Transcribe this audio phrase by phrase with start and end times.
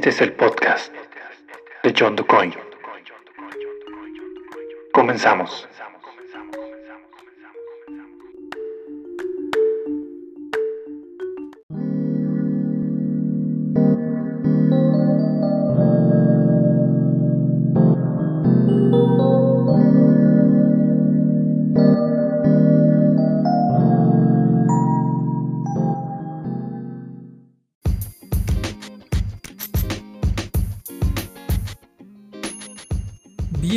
[0.00, 0.94] Este es el podcast
[1.82, 2.54] de John DuCoin.
[4.94, 5.68] Comenzamos.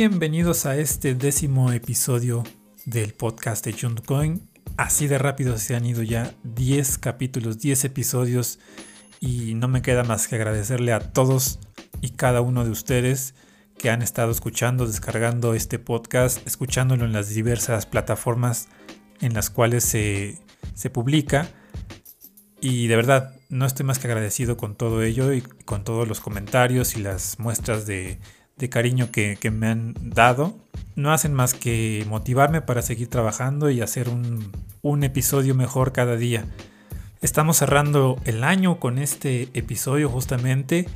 [0.06, 2.44] Bienvenidos a este décimo episodio
[2.84, 4.46] del podcast de John Coin.
[4.76, 8.58] Así de rápido se han ido ya 10 capítulos, 10 episodios
[9.18, 11.58] y no me queda más que agradecerle a todos
[12.02, 13.34] y cada uno de ustedes
[13.78, 18.68] que han estado escuchando, descargando este podcast, escuchándolo en las diversas plataformas
[19.22, 20.38] en las cuales se,
[20.74, 21.48] se publica.
[22.60, 26.20] Y de verdad, no estoy más que agradecido con todo ello y con todos los
[26.20, 28.18] comentarios y las muestras de,
[28.56, 30.58] de cariño que, me han dado
[30.96, 34.52] no hacen más que motivarme para seguir trabajando y hacer un,
[34.82, 36.44] un, episodio mejor cada día.
[37.20, 40.86] Estamos cerrando el año con este episodio justamente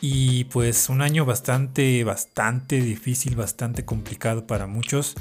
[0.00, 5.14] y pues un año bastante, bastante difícil, bastante complicado para muchos.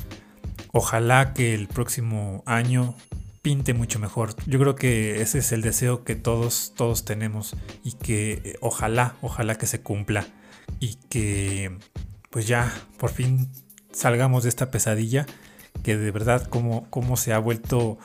[0.74, 2.96] Ojalá que el próximo año
[3.42, 4.36] pinte mucho mejor.
[4.48, 9.16] Yo creo que ese es el deseo que todos, todos tenemos y que eh, ojalá,
[9.22, 10.26] ojalá que se cumpla
[10.80, 11.78] y que
[12.30, 13.50] pues ya por fin
[13.92, 15.26] salgamos de esta pesadilla
[15.84, 17.98] que de verdad como, como se ha vuelto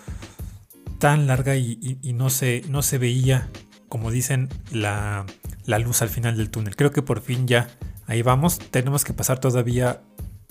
[0.99, 3.49] tan larga y, no, se, no se veía,
[3.89, 5.25] como dicen, la,
[5.65, 6.77] la luz al final del túnel.
[6.77, 7.69] Creo que por fin ya
[8.07, 8.59] ahí vamos.
[8.59, 10.03] Tenemos que pasar todavía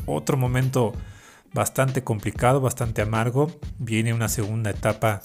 [0.07, 0.94] otro momento
[1.53, 3.51] bastante complicado, bastante amargo.
[3.78, 5.22] Viene una segunda etapa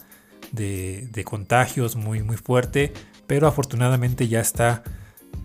[0.53, 2.93] de, de, contagios muy, muy fuerte,
[3.27, 4.85] pero afortunadamente ya está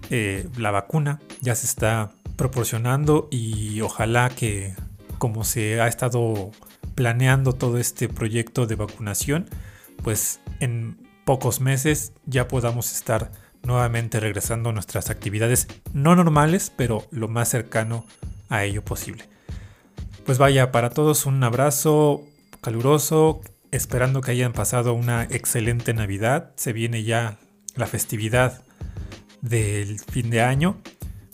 [0.09, 4.73] eh, la vacuna ya se está proporcionando y ojalá que
[5.17, 6.51] como se ha estado
[6.95, 9.49] planeando todo este proyecto de vacunación,
[10.03, 13.31] pues en pocos meses ya podamos estar
[13.63, 18.05] nuevamente regresando a nuestras actividades no normales, pero lo más cercano
[18.49, 19.25] a ello posible.
[20.25, 22.23] Pues vaya, para todos un abrazo
[22.61, 26.51] caluroso, esperando que hayan pasado una excelente Navidad.
[26.55, 27.37] Se viene ya
[27.75, 28.63] la festividad
[29.41, 30.77] del fin de año,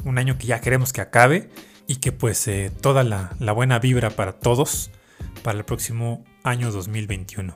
[0.03, 1.49] un año que ya queremos que acabe
[1.87, 4.91] y que pues eh, toda la, buena vibra para todos
[5.43, 7.53] para el próximo año 2021.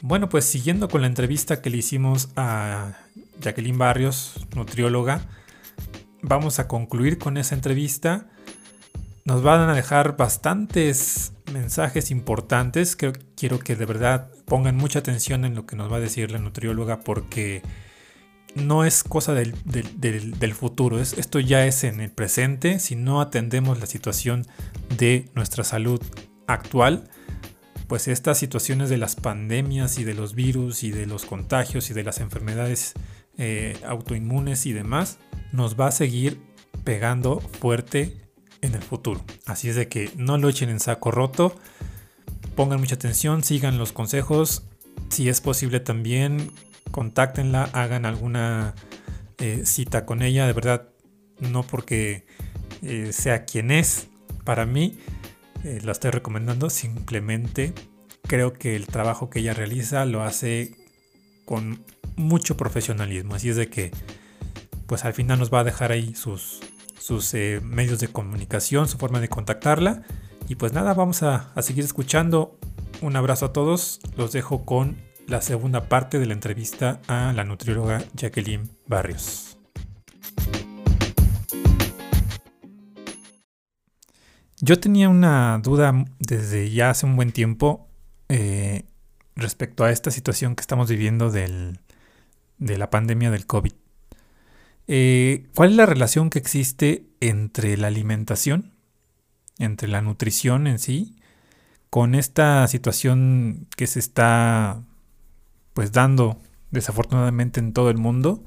[0.00, 2.92] Bueno, pues siguiendo con la entrevista que le hicimos a
[3.40, 5.22] Jacqueline Barrios, nutrióloga,
[6.22, 8.28] vamos a concluir con esa entrevista.
[9.24, 12.94] Nos van a dejar bastantes mensajes importantes.
[12.94, 16.30] que quiero que de verdad pongan mucha atención en lo que nos va a decir
[16.30, 17.62] la nutrióloga porque
[18.54, 19.54] no es cosa del,
[20.54, 22.78] futuro, esto ya es en el presente.
[22.78, 24.46] Si no atendemos la situación
[24.96, 26.00] de nuestra salud
[26.46, 27.08] actual,
[27.86, 31.94] pues estas situaciones de las pandemias y de los virus y de los contagios y
[31.94, 32.94] de las enfermedades
[33.38, 35.18] eh, autoinmunes y demás,
[35.52, 36.40] nos va a seguir
[36.84, 38.16] pegando fuerte
[38.60, 39.24] en el futuro.
[39.46, 41.54] Así es de que no lo echen en saco roto,
[42.56, 44.64] pongan mucha atención, sigan los consejos,
[45.08, 46.50] si es posible también
[46.90, 48.74] contáctenla, hagan alguna
[49.38, 50.88] eh, cita con ella, de verdad,
[51.38, 52.26] no porque
[52.82, 54.08] eh, sea quien es,
[54.44, 54.98] para mí,
[55.64, 57.72] eh, la estoy recomendando, simplemente
[58.22, 60.74] creo que el trabajo que ella realiza lo hace
[61.44, 61.84] con
[62.16, 63.92] mucho profesionalismo, así es de que
[64.86, 66.60] pues al final nos va a dejar ahí sus,
[66.98, 70.02] sus medios de comunicación, su forma de contactarla.
[70.48, 72.58] Y pues nada, vamos a, a seguir escuchando.
[73.02, 74.00] Un abrazo a todos.
[74.16, 74.96] Los dejo con
[75.28, 79.58] la segunda parte de la entrevista a la nutrióloga Jacqueline Barrios.
[84.60, 87.88] Yo tenía una duda desde ya hace un buen tiempo
[88.30, 88.86] eh,
[89.36, 91.76] respecto a esta situación que estamos viviendo de
[92.58, 93.72] la pandemia del COVID.
[94.88, 98.72] Eh, ¿Cuál es la relación que existe entre la alimentación,
[99.58, 101.16] entre la nutrición en sí,
[101.90, 104.82] con esta situación que se está
[105.78, 106.40] pues dando
[106.72, 108.42] desafortunadamente en todo el mundo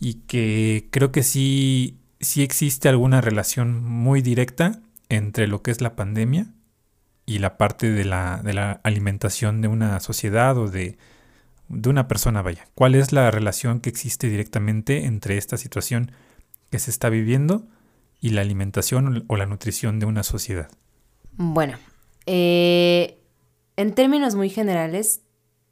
[0.00, 4.80] y que creo que sí, sí existe alguna relación muy directa
[5.10, 6.46] entre lo que es la pandemia
[7.26, 10.96] y la parte de la, de la alimentación de una sociedad o de,
[11.68, 12.64] de una persona, vaya.
[12.74, 16.10] ¿Cuál es la relación que existe directamente entre esta situación
[16.70, 17.66] que se está viviendo
[18.18, 20.70] y la alimentación o la nutrición de una sociedad?
[21.32, 21.76] Bueno,
[22.24, 23.18] eh,
[23.76, 25.20] en términos muy generales,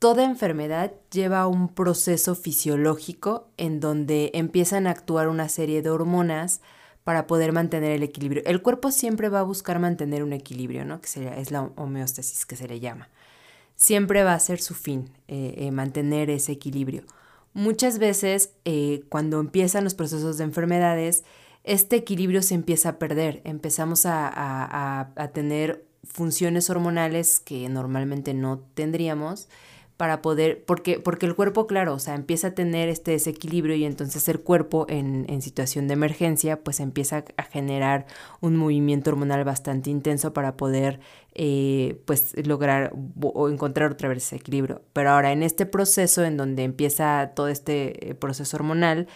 [0.04, 6.60] toda enfermedad lleva un proceso fisiológico en donde empiezan a actuar una serie de hormonas
[7.04, 8.42] para poder mantener el equilibrio.
[8.44, 11.00] El cuerpo siempre va a buscar mantener un equilibrio, ¿no?
[11.00, 13.08] Que sería, es la homeostasis que se le llama.
[13.76, 17.04] Siempre va a ser su fin, eh, eh, mantener ese equilibrio.
[17.54, 21.24] Muchas veces, eh, cuando empiezan los procesos de enfermedades,
[21.62, 23.40] este equilibrio se empieza a perder.
[23.44, 29.48] Empezamos a, a tener funciones hormonales que normalmente no tendríamos
[29.96, 33.84] para poder, porque, porque el cuerpo, claro, o sea, empieza a tener este desequilibrio y
[33.84, 38.06] entonces el cuerpo en, en, situación de emergencia, pues empieza a generar
[38.40, 40.98] un movimiento hormonal bastante intenso para poder,
[41.34, 42.92] eh, pues, lograr
[43.22, 44.82] o encontrar otra vez ese equilibrio.
[44.92, 49.06] Pero ahora, en este proceso en donde empieza todo este eh, proceso hormonal,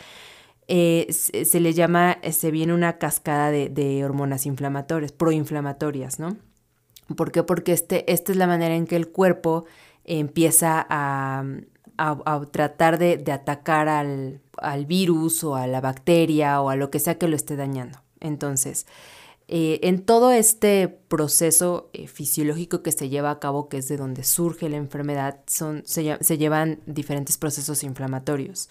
[0.69, 6.37] eh, se, le llama, se viene una cascada de, de hormonas inflamatorias, proinflamatorias, ¿no?
[7.17, 7.43] ¿Por qué?
[7.43, 9.65] Porque este, esta es la manera en que el cuerpo
[10.09, 11.45] empieza a,
[12.51, 14.41] tratar de, atacar al,
[14.87, 18.03] virus o a la bacteria o a lo que sea que lo esté dañando.
[18.21, 18.87] Entonces,
[19.47, 23.97] eh, en todo este proceso eh, fisiológico que se lleva a cabo, que es de
[23.97, 28.69] donde surge la enfermedad, son, se llevan diferentes procesos inflamatorios.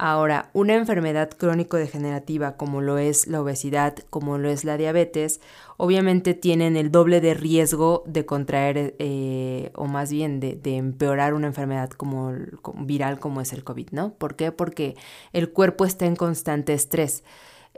[0.00, 5.40] Ahora, una enfermedad crónico-degenerativa como lo es la obesidad, como lo es la diabetes,
[5.76, 11.34] obviamente tienen el doble de riesgo de contraer eh, o más bien de, de, empeorar
[11.34, 12.32] una enfermedad como,
[12.76, 14.14] viral como es el COVID, ¿no?
[14.14, 14.52] ¿Por qué?
[14.52, 14.94] Porque
[15.32, 17.24] el cuerpo está en constante estrés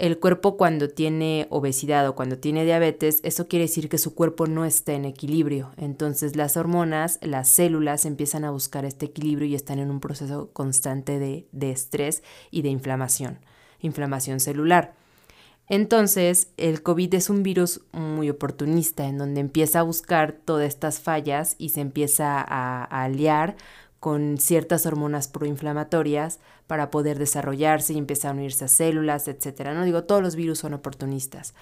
[0.01, 4.47] el cuerpo cuando tiene obesidad o cuando tiene diabetes, eso quiere decir que su cuerpo
[4.47, 5.73] no está en equilibrio.
[5.77, 10.49] Entonces las hormonas, las células empiezan a buscar este equilibrio y están en un proceso
[10.55, 13.41] constante de, de estrés y de inflamación,
[13.81, 14.95] inflamación celular.
[15.69, 20.99] Entonces, el COVID es un virus muy oportunista, en donde empieza a buscar todas estas
[20.99, 23.55] fallas y se empieza a, a aliar
[24.01, 29.75] con ciertas hormonas proinflamatorias para poder desarrollarse y empezar a unirse a células, etcétera.
[29.75, 31.53] No digo, todos los virus son oportunistas.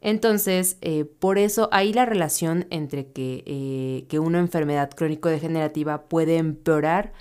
[0.00, 6.38] Entonces, eh, por eso hay la relación entre que, eh, que una enfermedad crónico-degenerativa puede
[6.38, 7.12] empeorar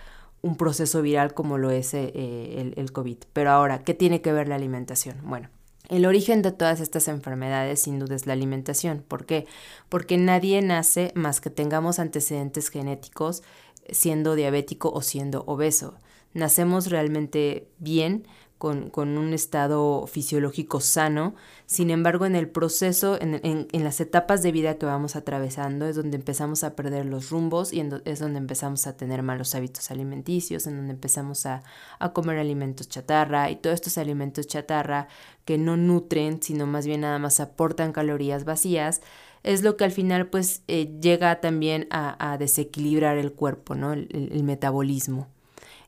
[0.41, 3.17] un proceso viral como lo es eh, el, el COVID.
[3.33, 5.17] Pero ahora, ¿qué tiene que ver la alimentación?
[5.25, 5.49] Bueno,
[5.89, 9.03] el origen de todas estas enfermedades sin duda es la alimentación.
[9.05, 9.47] ¿Por qué?
[9.89, 13.43] Porque nadie nace más que tengamos antecedentes genéticos
[13.89, 15.95] siendo diabético o siendo obeso.
[16.37, 21.35] Nacemos realmente bien, con, un estado fisiológico sano,
[21.65, 26.17] sin embargo en el proceso, en, las etapas de vida que vamos atravesando es donde
[26.17, 30.77] empezamos a perder los rumbos y es donde empezamos a tener malos hábitos alimenticios, en
[30.77, 31.63] donde empezamos a,
[31.99, 35.07] a comer alimentos chatarra y todos estos alimentos chatarra
[35.45, 39.01] que no nutren, sino más bien nada más aportan calorías vacías,
[39.43, 43.93] es lo que al final pues eh, llega también a, desequilibrar el cuerpo, ¿no?
[43.93, 45.27] El, metabolismo.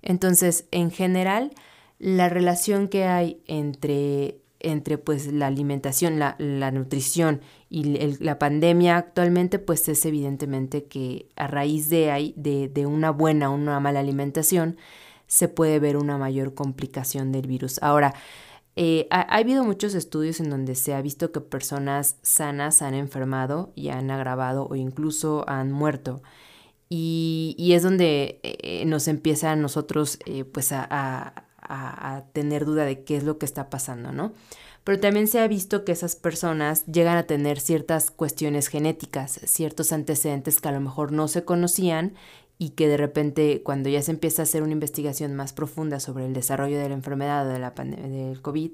[0.01, 1.51] Entonces, en general,
[1.99, 7.83] la relación que hay entre, entre pues la alimentación, la, nutrición y
[8.19, 13.55] la pandemia actualmente, pues es evidentemente que a raíz de, de, de una buena o
[13.55, 14.77] una mala alimentación,
[15.27, 17.79] se puede ver una mayor complicación del virus.
[17.83, 18.15] Ahora,
[18.81, 23.73] eh, ha, habido muchos estudios en donde se ha visto que personas sanas han enfermado
[23.75, 26.21] y han agravado o incluso han muerto.
[26.89, 33.03] Y, es donde eh, nos empieza a nosotros eh, pues a, a, tener duda de
[33.03, 34.33] qué es lo que está pasando, ¿no?
[34.83, 39.91] Pero también se ha visto que esas personas llegan a tener ciertas cuestiones genéticas, ciertos
[39.91, 42.15] antecedentes que a lo mejor no se conocían
[42.61, 46.25] y que de repente cuando ya se empieza a hacer una investigación más profunda sobre
[46.25, 48.71] el desarrollo de la enfermedad o de la del COVID,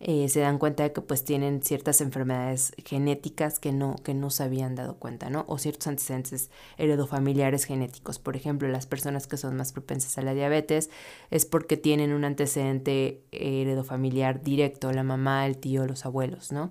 [0.00, 4.30] eh, se dan cuenta de que pues tienen ciertas enfermedades genéticas que no, que no
[4.30, 5.44] se habían dado cuenta, ¿no?
[5.48, 8.18] O ciertos antecedentes heredofamiliares genéticos.
[8.18, 10.88] Por ejemplo, las personas que son más propensas a la diabetes
[11.30, 16.70] es porque tienen un antecedente heredofamiliar directo, la mamá, el tío, los abuelos, ¿no?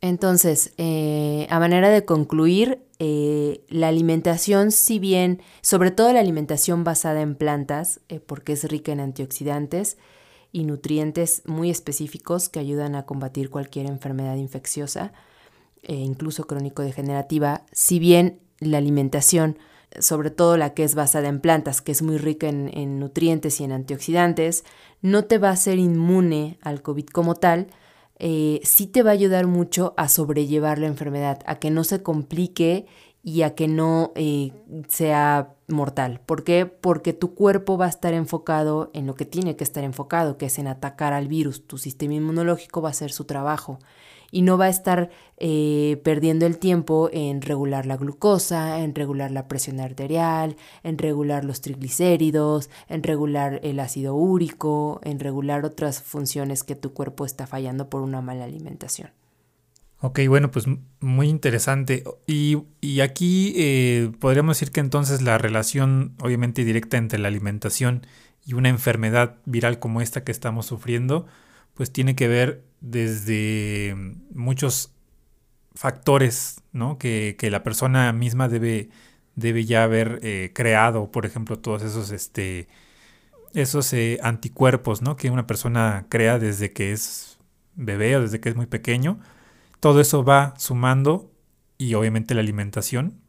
[0.00, 6.84] Entonces, eh, a manera de concluir, eh, la alimentación, si bien, sobre todo la alimentación
[6.84, 9.98] basada en plantas, eh, porque es rica en antioxidantes
[10.52, 15.12] y nutrientes muy específicos que ayudan a combatir cualquier enfermedad infecciosa,
[15.86, 19.58] incluso crónico-degenerativa, si bien la alimentación,
[19.98, 23.64] sobre todo la que es basada en plantas, que es muy rica en nutrientes y
[23.64, 24.64] en antioxidantes,
[25.02, 27.66] no te va a hacer inmune al COVID como tal,
[28.18, 32.02] eh, sí te va a ayudar mucho a sobrellevar la enfermedad, a que no se
[32.02, 32.86] complique
[33.22, 34.52] y a que no eh,
[34.88, 36.20] sea mortal.
[36.26, 36.66] ¿Por qué?
[36.66, 40.46] Porque tu cuerpo va a estar enfocado en lo que tiene que estar enfocado, que
[40.46, 41.66] es en atacar al virus.
[41.66, 43.78] Tu sistema inmunológico va a hacer su trabajo
[44.34, 49.30] y no va a estar eh, perdiendo el tiempo en regular la glucosa, en regular
[49.30, 56.02] la presión arterial, en regular los triglicéridos, en regular el ácido úrico, en regular otras
[56.02, 59.10] funciones que tu cuerpo está fallando por una mala alimentación.
[60.00, 60.66] Ok, bueno, pues
[60.98, 62.02] muy interesante.
[62.26, 62.56] Y,
[63.00, 68.04] aquí eh, podríamos decir que entonces la relación obviamente directa entre la alimentación
[68.44, 71.26] y una enfermedad viral como esta que estamos sufriendo,
[71.74, 73.96] pues tiene que ver desde
[74.32, 74.92] muchos
[75.74, 76.98] factores ¿no?
[76.98, 78.90] que, la persona misma debe,
[79.34, 82.68] debe ya haber eh, creado, por ejemplo, todos esos, este,
[83.52, 85.16] esos eh, anticuerpos ¿no?
[85.16, 87.38] que una persona crea desde que es
[87.74, 89.18] bebé o desde que es muy pequeño
[89.84, 91.30] todo eso va sumando
[91.76, 93.20] y obviamente la alimentación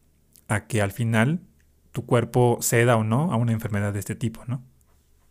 [0.48, 1.42] a que al final
[1.92, 4.64] tu cuerpo ceda o no a una enfermedad de este tipo, ¿no?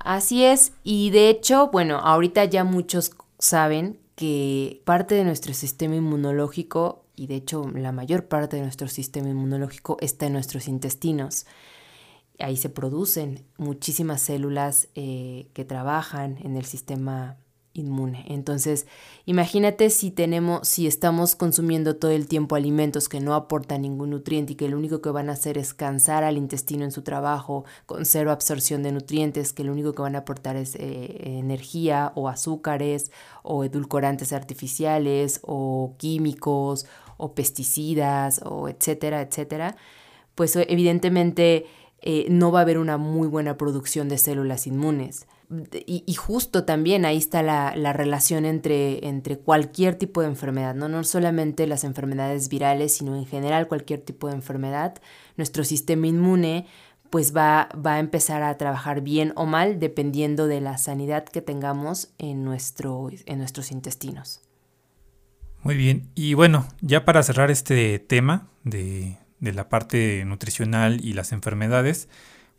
[0.05, 5.97] Así es, y de hecho, bueno, ahorita ya muchos saben que parte de nuestro sistema
[5.97, 11.47] inmunológico, y de hecho la mayor parte de nuestro sistema inmunológico está en nuestros intestinos.
[12.39, 17.39] Ahí se producen muchísimas células eh, que trabajan en el sistema
[17.75, 18.25] inmune.
[18.28, 18.87] Entonces,
[19.26, 24.52] imagínate si tenemos, si estamos consumiendo todo el tiempo alimentos que no aportan ningún nutriente
[24.52, 27.64] y que lo único que van a hacer es cansar al intestino en su trabajo
[27.85, 32.12] con cero absorción de nutrientes, que lo único que van a aportar es eh, energía
[32.14, 33.11] o azúcares
[33.43, 39.76] o edulcorantes artificiales o químicos o pesticidas o etcétera, etcétera,
[40.35, 41.66] pues evidentemente
[42.02, 45.26] eh, no va a haber una muy buena producción de células inmunes.
[45.87, 50.89] Y, justo también ahí está la, relación entre, entre, cualquier tipo de enfermedad, ¿no?
[50.89, 54.95] no solamente las enfermedades virales, sino en general cualquier tipo de enfermedad.
[55.37, 56.67] Nuestro sistema inmune
[57.11, 61.43] pues va, va a empezar a trabajar bien o mal dependiendo de la sanidad que
[61.43, 64.41] tengamos en, nuestro, en nuestros intestinos.
[65.63, 71.13] Muy bien, y bueno, ya para cerrar este tema de, de la parte nutricional y
[71.13, 72.09] las enfermedades,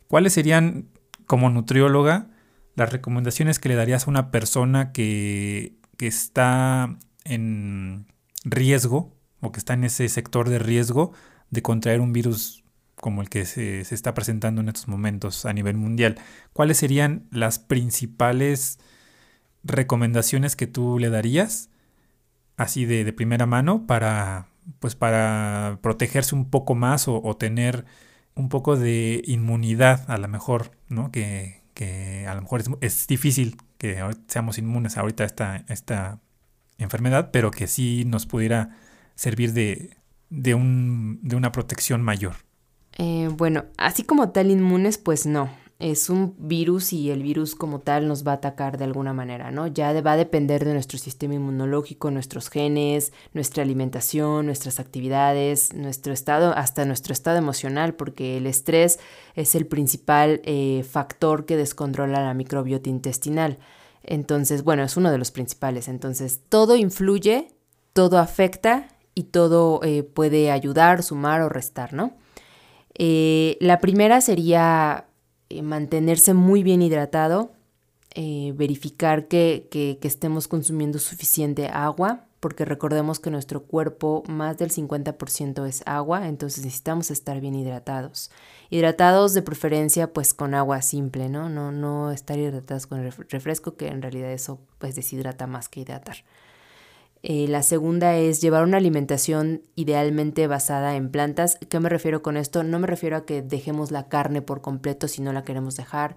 [0.08, 0.88] ¿cuáles serían
[1.26, 2.28] como nutrióloga
[2.76, 8.06] las recomendaciones que le darías a una persona que, está en
[8.44, 11.12] riesgo o que está en ese sector de riesgo
[11.50, 12.64] de contraer un virus
[12.96, 16.18] como el que se, está presentando en estos momentos a nivel mundial?
[16.52, 18.78] ¿Cuáles serían las principales
[19.64, 21.70] recomendaciones que tú le darías
[22.58, 24.48] así de, primera mano para,
[24.80, 27.86] pues para protegerse un poco más o, o, tener
[28.34, 31.10] un poco de inmunidad a lo mejor, ¿no?
[31.10, 36.20] Que, que a lo mejor es, difícil que seamos inmunes ahorita a esta, esta
[36.78, 38.78] enfermedad, pero que sí nos pudiera
[39.14, 39.98] servir de,
[40.30, 42.36] de, un, de una protección mayor.
[42.96, 47.80] Eh, bueno, así como tal inmunes, pues no es un virus y el virus como
[47.80, 49.66] tal nos va a atacar de alguna manera, ¿no?
[49.66, 56.14] Ya va a depender de nuestro sistema inmunológico, nuestros genes, nuestra alimentación, nuestras actividades, nuestro
[56.14, 58.98] estado, hasta nuestro estado emocional, porque el estrés
[59.34, 63.58] es el principal eh, factor que descontrola la microbiota intestinal.
[64.02, 65.88] Entonces, bueno, es uno de los principales.
[65.88, 67.52] Entonces, todo influye,
[67.92, 72.14] todo afecta y todo eh, puede ayudar, sumar o restar, ¿no?
[72.98, 75.06] Eh, la primera sería
[75.48, 77.52] eh, mantenerse muy bien hidratado,
[78.14, 84.70] eh, verificar que, que, estemos consumiendo suficiente agua, porque recordemos que nuestro cuerpo más del
[84.70, 88.30] 50% es agua, entonces necesitamos estar bien hidratados.
[88.70, 91.48] Hidratados de preferencia pues con agua simple, ¿no?
[91.48, 96.16] No, no estar hidratados con refresco, que en realidad eso pues deshidrata más que hidratar.
[97.28, 101.58] Eh, la segunda es llevar una alimentación idealmente basada en plantas.
[101.68, 102.62] ¿Qué me refiero con esto?
[102.62, 106.14] No me refiero a que dejemos la carne por completo si no la queremos dejar,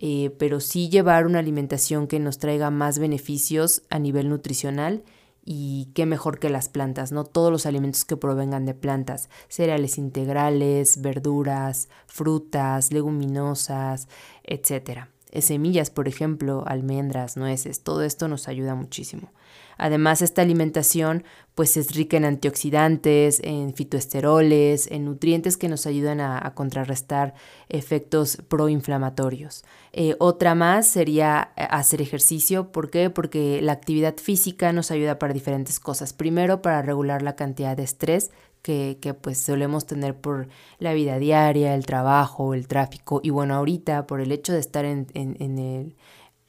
[0.00, 5.04] eh, pero sí llevar una alimentación que nos traiga más beneficios a nivel nutricional
[5.44, 7.24] y qué mejor que las plantas, ¿no?
[7.24, 14.08] Todos los alimentos que provengan de plantas, cereales integrales, verduras, frutas, leguminosas,
[14.42, 15.10] etcétera.
[15.38, 19.32] Semillas, por ejemplo, almendras, nueces, todo esto nos ayuda muchísimo.
[19.80, 26.20] Además, esta alimentación pues es rica en antioxidantes, en fitoesteroles, en nutrientes que nos ayudan
[26.20, 27.34] a, contrarrestar
[27.68, 29.64] efectos proinflamatorios.
[29.92, 32.72] Eh, otra más sería eh, hacer ejercicio.
[32.72, 33.10] ¿Por qué?
[33.10, 36.12] Porque la actividad física nos ayuda para diferentes cosas.
[36.12, 38.30] Primero, para regular la cantidad de estrés
[38.62, 43.20] que, pues solemos tener por la vida diaria, el trabajo, el tráfico.
[43.22, 45.96] Y bueno, ahorita por el hecho de estar en, en, el,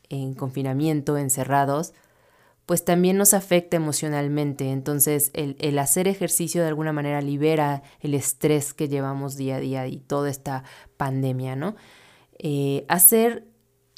[0.10, 1.94] en confinamiento, encerrados,
[2.66, 4.72] pues también nos afecta emocionalmente.
[4.72, 9.88] Entonces el, hacer ejercicio de alguna manera libera el estrés que llevamos día a día
[9.88, 10.64] y toda esta
[10.98, 11.76] pandemia, ¿no?
[12.38, 13.48] Eh, hacer,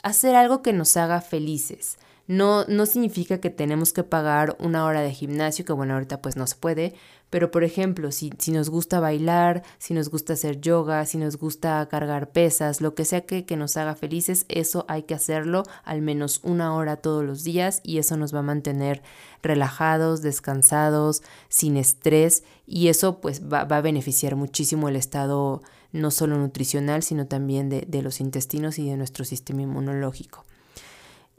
[0.01, 1.97] hacer algo que nos haga felices.
[2.25, 6.37] No, no significa que tenemos que pagar una hora de gimnasio, que bueno, ahorita pues
[6.37, 6.93] no se puede,
[7.33, 11.37] pero por ejemplo, si, si nos gusta bailar, si nos gusta hacer yoga, si nos
[11.37, 15.63] gusta cargar pesas, lo que sea que, que nos haga felices, eso hay que hacerlo
[15.83, 19.01] al menos una hora todos los días y eso nos va a mantener
[19.41, 26.11] relajados, descansados, sin estrés y eso pues va, va a beneficiar muchísimo el estado no
[26.11, 30.45] solo nutricional, sino también de, de los intestinos y de nuestro sistema inmunológico.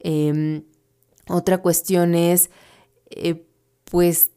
[0.00, 0.64] Eh,
[1.28, 2.50] otra cuestión es,
[3.10, 3.46] eh,
[3.84, 4.32] pues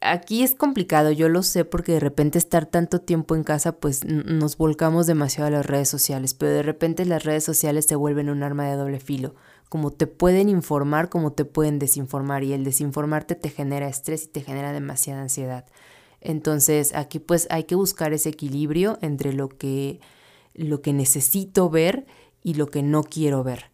[0.00, 4.04] aquí es complicado, yo lo sé porque de repente estar tanto tiempo en casa pues
[4.04, 8.30] nos volcamos demasiado a las redes sociales, pero de repente las redes sociales se vuelven
[8.30, 9.34] un arma de doble filo,
[9.68, 14.28] como te pueden informar, como te pueden desinformar y el desinformarte te genera estrés y
[14.28, 15.64] te genera demasiada ansiedad.
[16.20, 20.00] Entonces aquí pues hay que buscar ese equilibrio entre lo que,
[20.54, 22.06] lo que necesito ver
[22.42, 23.70] y lo que no quiero ver.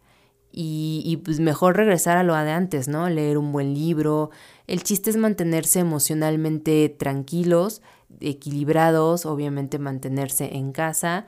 [0.55, 3.09] Y, y, pues mejor regresar a lo de antes, ¿no?
[3.09, 4.29] Leer un buen libro.
[4.67, 7.81] El chiste es mantenerse emocionalmente tranquilos,
[8.19, 11.25] equilibrados, obviamente mantenerse en casa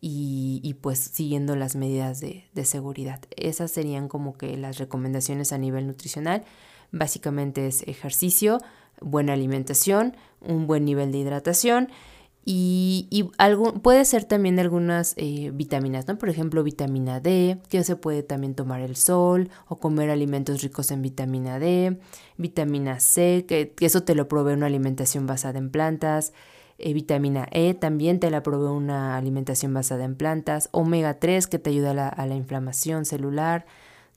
[0.00, 3.20] y, y pues siguiendo las medidas de, de, seguridad.
[3.36, 6.44] Esas serían como que las recomendaciones a nivel nutricional.
[6.92, 8.60] Básicamente es ejercicio,
[9.00, 11.88] buena alimentación, un buen nivel de hidratación
[12.48, 13.28] y,
[13.82, 16.16] puede ser también algunas eh, vitaminas, ¿no?
[16.16, 20.92] Por ejemplo, vitamina D, que se puede también tomar el sol o comer alimentos ricos
[20.92, 21.98] en vitamina D,
[22.36, 26.32] vitamina C, que, que eso te lo provee una alimentación basada en plantas,
[26.78, 31.58] eh, vitamina E también te la provee una alimentación basada en plantas, omega 3 que
[31.58, 33.66] te ayuda a la, a la inflamación celular,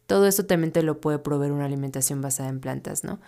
[0.05, 3.19] todo eso también te lo puede proveer una alimentación basada en plantas, ¿no?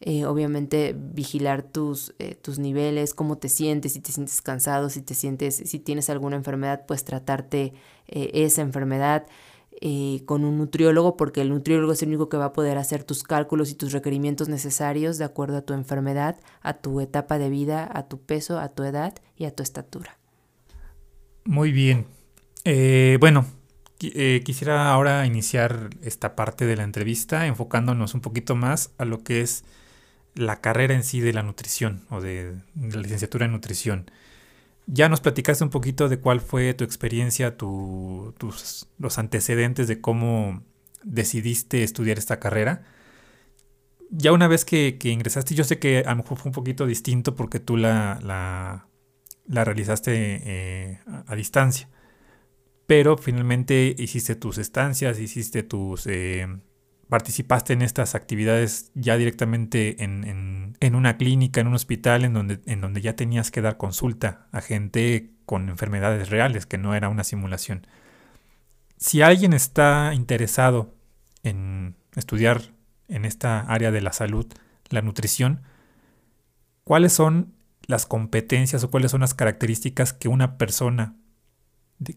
[0.00, 5.02] Eh, obviamente vigilar tus, eh, tus niveles, cómo te sientes, si te sientes cansado, si
[5.02, 7.72] te sientes, si tienes alguna enfermedad, pues tratarte
[8.06, 9.26] eh, esa enfermedad
[10.24, 13.22] con un nutriólogo, porque el nutriólogo es el único que va a poder hacer tus
[13.22, 17.88] cálculos y tus requerimientos necesarios de acuerdo a tu enfermedad, a tu etapa de vida,
[17.94, 20.18] a tu peso, a tu edad y a tu estatura.
[21.44, 22.06] Muy bien.
[23.20, 23.46] bueno,
[23.98, 29.42] quisiera ahora iniciar esta parte de la entrevista enfocándonos un poquito más a lo que
[29.42, 29.62] es
[30.34, 34.10] la carrera en sí de la nutrición o de, la licenciatura en nutrición.
[34.86, 40.00] Ya nos platicaste un poquito de cuál fue tu experiencia, tu, tus, los antecedentes de
[40.00, 40.62] cómo
[41.02, 42.84] decidiste estudiar esta carrera.
[44.10, 46.86] Ya una vez que, que, ingresaste, yo sé que a lo mejor fue un poquito
[46.86, 48.88] distinto porque tú la, la,
[49.46, 51.90] la realizaste eh, a, a, distancia,
[52.86, 56.06] pero finalmente hiciste tus estancias, hiciste tus...
[56.06, 56.46] Eh,
[57.08, 62.60] participaste en estas actividades ya directamente en, en, una clínica, en un hospital, en donde,
[62.66, 67.08] en donde ya tenías que dar consulta a gente con enfermedades reales, que no era
[67.08, 67.86] una simulación.
[68.98, 70.94] Si alguien está interesado
[71.42, 72.62] en estudiar
[73.08, 74.46] en esta área de la salud,
[74.90, 75.62] la nutrición,
[76.84, 77.54] ¿cuáles son
[77.86, 81.16] las competencias o cuáles son las características que una persona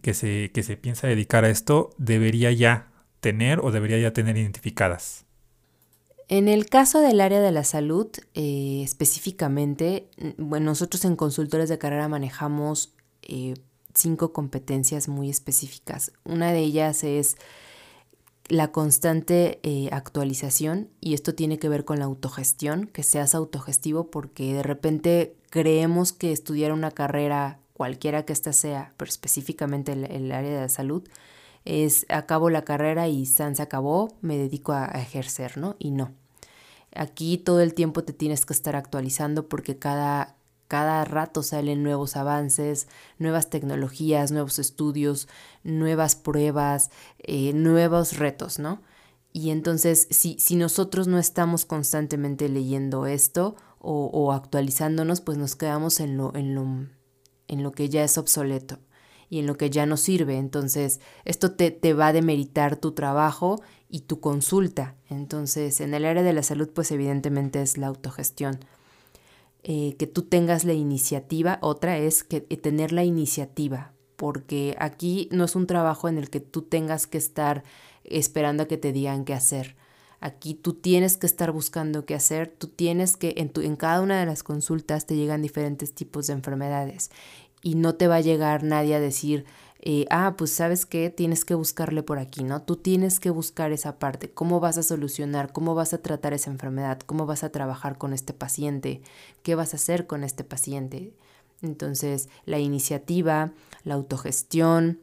[0.01, 2.90] que se, que se piensa dedicar a esto debería ya
[3.21, 5.25] tener o debería ya tener identificadas?
[6.27, 10.07] En el caso del área de la salud, eh, específicamente,
[10.37, 13.55] bueno, nosotros en consultores de carrera manejamos eh,
[13.93, 16.13] cinco competencias muy específicas.
[16.23, 17.37] Una de ellas es
[18.47, 24.09] la constante eh, actualización y esto tiene que ver con la autogestión, que seas autogestivo
[24.09, 30.31] porque de repente creemos que estudiar una carrera, cualquiera que ésta sea, pero específicamente el
[30.31, 31.03] área de la salud,
[31.65, 35.75] es acabo la carrera y San se acabó, me dedico a, ejercer, ¿no?
[35.79, 36.13] Y no.
[36.93, 40.35] Aquí todo el tiempo te tienes que estar actualizando porque cada,
[40.67, 45.27] cada rato salen nuevos avances, nuevas tecnologías, nuevos estudios,
[45.63, 48.81] nuevas pruebas, eh, nuevos retos, ¿no?
[49.33, 55.55] Y entonces, si, si nosotros no estamos constantemente leyendo esto o, o actualizándonos, pues nos
[55.55, 56.65] quedamos en lo, en, lo,
[57.47, 58.79] en lo que ya es obsoleto
[59.31, 60.37] y en lo que ya no sirve.
[60.37, 64.97] Entonces, esto te, te va a demeritar tu trabajo y tu consulta.
[65.09, 68.59] Entonces, en el área de la salud, pues evidentemente es la autogestión.
[69.63, 75.29] Eh, que tú tengas la iniciativa, otra es que eh, tener la iniciativa, porque aquí
[75.31, 77.63] no es un trabajo en el que tú tengas que estar
[78.03, 79.77] esperando a que te digan qué hacer.
[80.19, 84.01] Aquí tú tienes que estar buscando qué hacer, tú tienes que, en, tu, en cada
[84.01, 87.11] una de las consultas te llegan diferentes tipos de enfermedades
[87.61, 89.45] y no te va a llegar nadie a decir,
[89.83, 92.61] eh, ah, pues sabes qué, tienes que buscarle por aquí, ¿no?
[92.61, 96.51] Tú tienes que buscar esa parte, cómo vas a solucionar, cómo vas a tratar esa
[96.51, 99.01] enfermedad, cómo vas a trabajar con este paciente,
[99.41, 101.13] qué vas a hacer con este paciente.
[101.63, 104.99] Entonces, la iniciativa, la autogestión,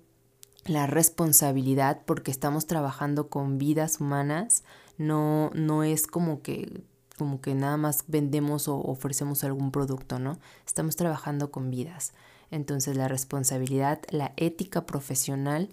[0.64, 4.64] la responsabilidad, porque estamos trabajando con vidas humanas,
[4.98, 6.82] No, no es como que
[7.18, 10.38] como que nada más vendemos o ofrecemos algún producto, ¿no?
[10.66, 12.12] Estamos trabajando con vidas.
[12.50, 15.68] Entonces la responsabilidad, la ética profesional,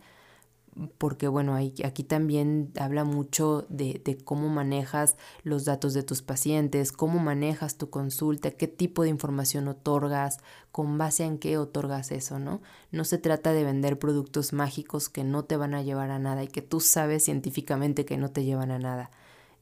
[0.97, 6.91] porque bueno, aquí también habla mucho de, de, cómo manejas los datos de tus pacientes,
[6.91, 10.39] cómo manejas tu consulta, qué tipo de información otorgas,
[10.73, 12.61] con base en qué otorgas eso, ¿no?
[12.91, 16.43] No se trata de vender productos mágicos que no te van a llevar a nada
[16.43, 19.11] y que tú sabes científicamente que no te llevan a nada.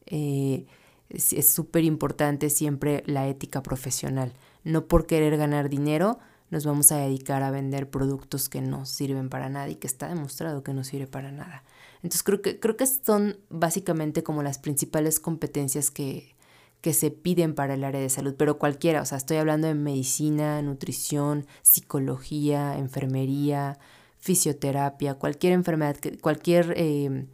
[0.07, 0.65] Eh,
[1.09, 4.33] es súper importante siempre la ética profesional.
[4.63, 6.17] No por querer ganar dinero
[6.53, 10.07] nos vamos a dedicar a vender productos que no sirven para nada y que está
[10.07, 11.63] demostrado que no sirve para nada.
[12.03, 16.35] Entonces creo que, creo que son básicamente como las principales competencias que,
[16.81, 19.73] que se piden para el área de salud, pero cualquiera, o sea, estoy hablando de
[19.73, 23.79] medicina, nutrición, psicología, enfermería,
[24.19, 27.25] fisioterapia, cualquier enfermedad, cualquier eh,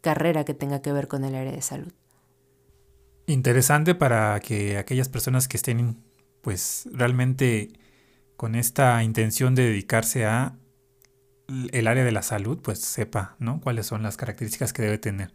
[0.00, 1.92] carrera que tenga que ver con el área de salud.
[3.26, 6.02] Interesante para que aquellas personas que estén
[6.42, 7.70] pues realmente
[8.40, 10.56] con esta intención de dedicarse a
[11.72, 13.60] el área de la salud, pues sepa, ¿no?
[13.60, 15.34] Cuáles son las características que debe tener.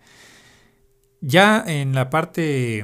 [1.22, 2.84] Ya en la parte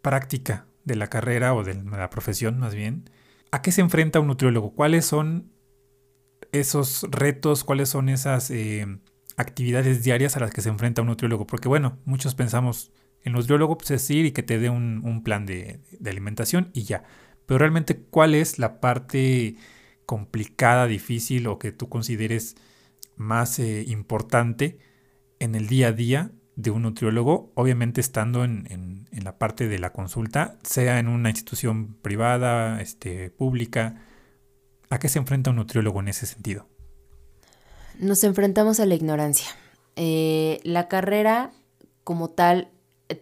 [0.00, 3.10] práctica de la carrera o de la profesión más bien,
[3.50, 4.74] ¿a qué se enfrenta un nutriólogo?
[4.74, 5.52] ¿Cuáles son
[6.50, 7.62] esos retos?
[7.62, 8.86] ¿Cuáles son esas eh,
[9.36, 11.46] actividades diarias a las que se enfrenta un nutriólogo?
[11.46, 15.44] Porque bueno, muchos pensamos, el nutriólogo pues, es ir y que te dé un, plan
[15.44, 17.04] de, alimentación y ya.
[17.48, 19.56] Pero realmente, ¿cuál es la parte
[20.04, 22.56] complicada, difícil o que tú consideres
[23.16, 24.78] más eh, importante
[25.38, 27.50] en el día a día de un nutriólogo?
[27.54, 34.04] Obviamente estando en, la parte de la consulta, sea en una institución privada, este, pública.
[34.90, 36.68] ¿A qué se enfrenta un nutriólogo en ese sentido?
[37.98, 39.48] Nos enfrentamos a la ignorancia.
[39.96, 41.52] Eh, la carrera
[42.04, 42.68] como tal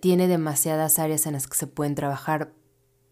[0.01, 2.56] tiene demasiadas áreas en las que se pueden trabajar,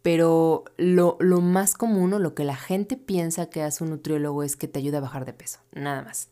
[0.04, 4.54] pero lo, más común o lo que la gente piensa que hace un nutriólogo es
[4.54, 6.28] que te ayuda a bajar de peso, nada más.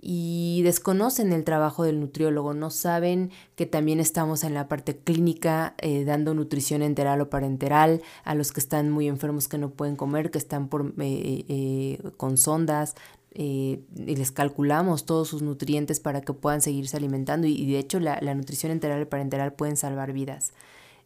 [0.00, 5.74] Y desconocen el trabajo del nutriólogo, no saben que también estamos en la parte clínica
[5.82, 9.94] eh, dando nutrición enteral o parenteral a los que están muy enfermos que no pueden
[9.94, 12.94] comer, que están por, eh, eh, con sondas,
[13.34, 18.18] y les calculamos todos sus nutrientes para que puedan seguirse alimentando y, de hecho la,
[18.34, 20.54] nutrición enteral y parenteral pueden salvar vidas.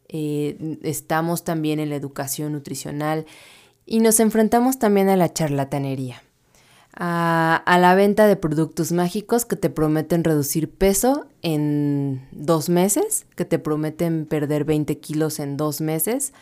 [0.09, 3.27] Eh, estamos también en la educación nutricional
[3.87, 6.23] y nos enfrentamos también a la charlatanería,
[6.93, 13.45] a, la venta de productos mágicos que te prometen reducir peso en dos meses, que
[13.45, 16.33] te prometen perder 20 kilos en dos meses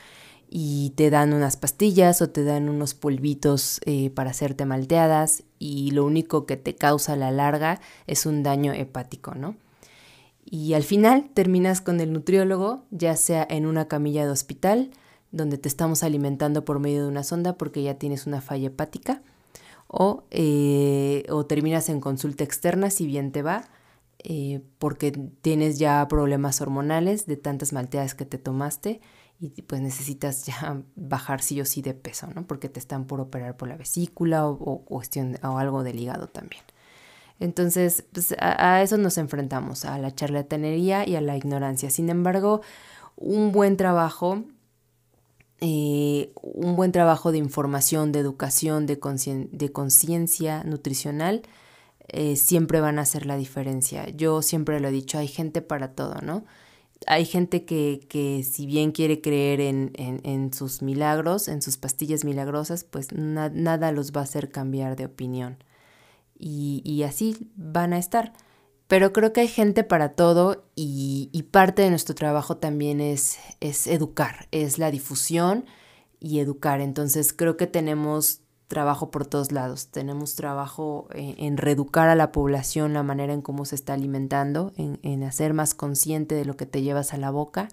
[0.48, 5.90] y te dan unas pastillas o te dan unos polvitos eh, para hacerte malteadas y
[5.90, 9.57] lo único que te causa a la larga es un daño hepático, ¿no?
[10.55, 14.93] Y al final terminas con el nutriólogo, ya sea en una camilla de hospital,
[15.33, 19.21] donde te estamos alimentando por medio de una sonda porque ya tienes una falla hepática,
[19.88, 23.64] o, eh, o terminas en consulta externa si bien te va,
[24.21, 29.01] eh, porque tienes ya problemas hormonales de tantas malteadas que te tomaste
[29.40, 32.47] y pues necesitas ya bajar sí o sí de peso, ¿no?
[32.47, 36.62] Porque te están por operar por la vesícula o, cuestión o algo del hígado también.
[37.40, 41.90] Entonces, pues a, eso nos enfrentamos, a la charlatanería y a la ignorancia.
[41.90, 42.62] Sin embargo,
[43.16, 44.44] un buen trabajo,
[45.61, 51.42] eh, un buen trabajo de información, de educación, de conciencia nutricional,
[52.09, 54.09] eh, siempre van a hacer la diferencia.
[54.11, 56.44] Yo siempre lo he dicho, hay gente para todo, ¿no?
[57.07, 62.25] hay gente que, que si bien quiere creer en, en, sus milagros, en sus pastillas
[62.25, 65.59] milagrosas, pues nada los va a hacer cambiar de opinión.
[66.46, 68.35] Y, y, así van a estar.
[68.87, 73.38] Pero creo que hay gente para todo y, y parte de nuestro trabajo también es,
[73.87, 75.64] educar, es la difusión
[76.20, 76.83] y educar.
[76.83, 79.88] Entonces creo que tenemos trabajo por todos lados.
[79.88, 85.22] Tenemos trabajo en, reeducar a la población la manera en cómo se está alimentando, en,
[85.22, 87.68] hacer más consciente de lo que te llevas a la boca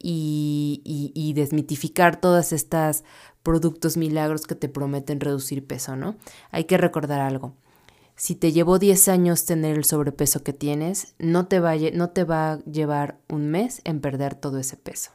[0.00, 3.04] y, desmitificar todas estas
[3.44, 6.16] productos milagros que te prometen reducir peso, ¿no?
[6.50, 7.54] Hay que recordar algo.
[8.18, 12.24] Si te llevó 10 años tener el sobrepeso que tienes, no te va, no te
[12.24, 15.12] va a llevar un mes en perder todo ese peso.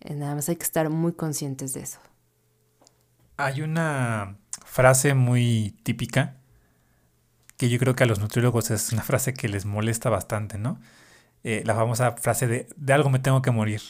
[0.00, 2.00] Eh, nada más hay que estar muy conscientes de eso.
[3.36, 6.36] Hay una frase muy típica
[7.56, 10.80] que yo creo que a los nutriólogos es una frase que les molesta bastante, ¿no?
[11.44, 13.80] Eh, la famosa frase de, de algo me tengo que morir.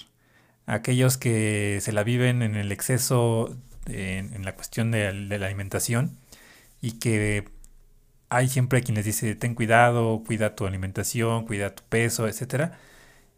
[0.66, 6.18] Aquellos que se la viven en el exceso, en, la cuestión de, la alimentación,
[6.83, 7.48] y que
[8.28, 12.72] hay siempre quien les dice, ten cuidado, cuida tu alimentación, cuida tu peso, etc.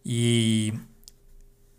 [0.05, 0.75] Y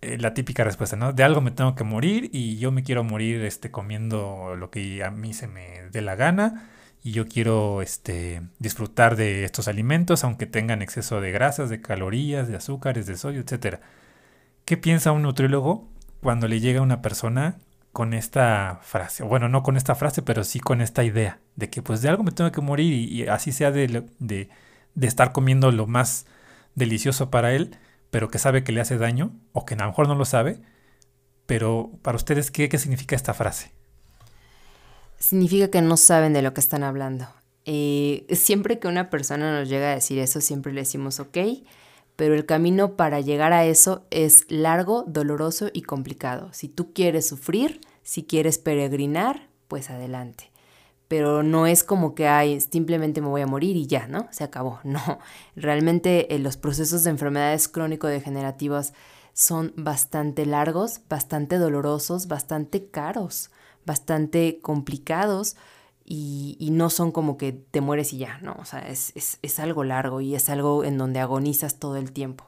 [0.02, 1.14] eh, la típica respuesta, ¿no?
[1.14, 5.04] De algo me tengo que morir y yo me quiero morir este, comiendo lo que
[5.04, 6.70] a mí se me dé la gana
[7.04, 12.48] y yo quiero este, disfrutar de estos alimentos aunque tengan exceso de grasas, de calorías,
[12.48, 13.80] de azúcares, de sodio, etc.
[14.66, 15.88] ¿Qué piensa un nutriólogo
[16.22, 17.58] cuando le llega a una persona
[17.98, 19.24] con esta frase?
[19.24, 22.24] Bueno, no con esta frase, pero sí con esta idea de que pues de algo
[22.24, 24.50] me tengo que morir y, así sea de, de,
[24.94, 26.28] de estar comiendo lo más
[26.76, 27.78] delicioso para él
[28.10, 30.60] pero que sabe que le hace daño, o que a lo mejor no lo sabe,
[31.46, 33.72] pero para ustedes, ¿qué, qué significa esta frase?
[35.18, 37.28] Significa que no saben de lo que están hablando.
[37.66, 41.38] Eh, siempre que una persona nos llega a decir eso, siempre le decimos, ok,
[42.18, 46.50] pero el camino para llegar a eso es largo, doloroso y complicado.
[46.52, 50.52] Si tú quieres sufrir, si quieres peregrinar, pues adelante
[51.08, 54.28] pero no es como que hay simplemente me voy a morir y ya, ¿no?
[54.32, 54.80] Se acabó.
[54.88, 55.20] No,
[55.56, 58.94] realmente eh, los procesos de enfermedades crónico-degenerativas
[59.34, 63.52] son bastante largos, bastante dolorosos, bastante caros,
[63.86, 65.56] bastante complicados
[66.10, 68.56] y, no son como que te mueres y ya, ¿no?
[68.60, 72.46] O sea, es, es algo largo y es algo en donde agonizas todo el tiempo.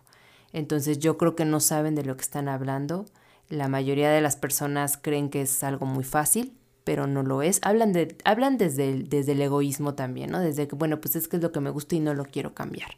[0.53, 3.05] Entonces yo creo que no saben de lo que están hablando.
[3.49, 6.53] La mayoría de las personas creen que es algo muy fácil
[6.89, 7.59] pero no lo es.
[7.61, 10.39] Hablan, de, hablan desde, el, desde el egoísmo también, ¿no?
[10.39, 12.55] Desde que, bueno, pues es que es lo que me gusta y no lo quiero
[12.55, 12.97] cambiar.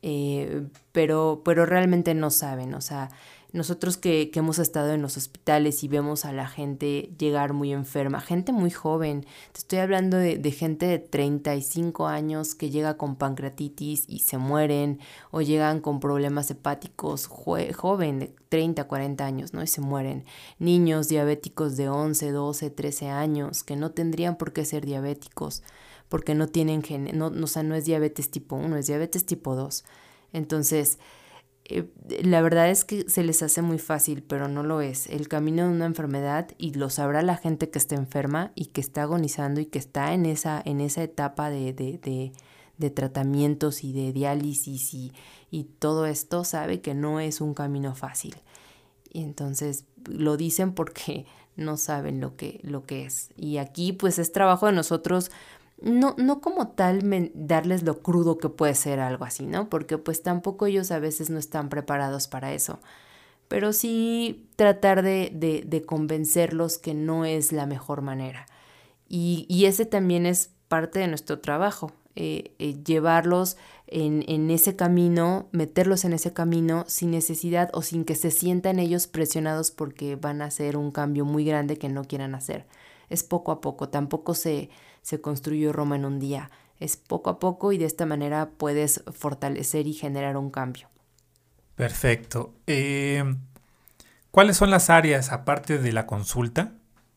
[0.00, 3.10] Eh, pero, pero realmente no saben, o sea,
[3.52, 8.20] nosotros que, hemos estado en los hospitales y vemos a la gente llegar muy enferma,
[8.20, 14.04] gente muy joven, te estoy hablando de, gente de 35 años que llega con pancreatitis
[14.08, 19.62] y se mueren, o llegan con problemas hepáticos joven, de 30, 40 años, ¿no?
[19.62, 20.24] Y se mueren.
[20.58, 25.62] Niños diabéticos de 11, 12, 13 años que no tendrían por qué ser diabéticos
[26.08, 29.54] porque no tienen gen, no, o sea, no es diabetes tipo 1, es diabetes tipo
[29.54, 29.84] 2.
[30.32, 30.98] Entonces,
[31.64, 31.88] eh,
[32.24, 35.06] la verdad es que se les hace muy fácil, pero no lo es.
[35.06, 38.80] El camino de una enfermedad, y lo sabrá la gente que está enferma y que
[38.80, 42.32] está agonizando y que está en esa, en esa etapa de, de,
[42.78, 45.12] de, tratamientos y de diálisis y,
[45.50, 48.36] y todo esto, sabe que no es un camino fácil.
[49.12, 53.30] Y entonces lo dicen porque no saben lo que, lo que es.
[53.36, 55.30] Y aquí pues es trabajo de nosotros
[55.82, 59.68] no, no como tal darles lo crudo que puede ser algo así, ¿no?
[59.68, 62.80] Porque pues tampoco ellos a veces no están preparados para eso.
[63.48, 65.32] Pero sí tratar de,
[65.66, 68.46] de, convencerlos que no es la mejor manera.
[69.08, 73.56] Y, y, ese también es parte de nuestro trabajo, eh, eh, llevarlos
[73.88, 78.78] en, en, ese camino, meterlos en ese camino sin necesidad o sin que se sientan
[78.78, 82.66] ellos presionados porque van a hacer un cambio muy grande que no quieran hacer.
[83.08, 84.70] Es poco a poco, tampoco se,
[85.02, 86.50] se construyó Roma en un día.
[86.78, 90.88] Es poco a poco y de esta manera puedes fortalecer y generar un cambio.
[91.74, 92.54] Perfecto.
[92.66, 93.24] Eh,
[94.30, 96.74] ¿Cuáles son las áreas, aparte de la consulta,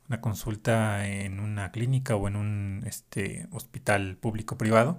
[0.08, 4.98] una consulta en una clínica o en un este, hospital público-privado,